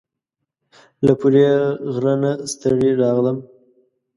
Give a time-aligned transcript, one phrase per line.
[1.05, 1.45] له پوري
[1.93, 3.37] غره نه ستړي راغلم